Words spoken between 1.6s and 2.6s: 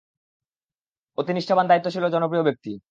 দায়িত্বশীল ও জনপ্রিয়